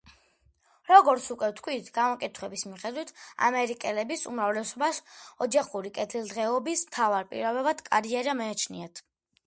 [0.91, 3.13] როგორც უკვე ვთქვით, გამოკითხვების მიხედვით,
[3.49, 5.03] ამერიკელების უმრავლესობას
[5.47, 8.91] ოჯახური კეთილდღეობის მთავარ პირობად კარიერა მიაჩნია.